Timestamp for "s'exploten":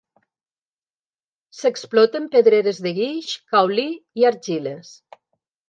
1.57-2.25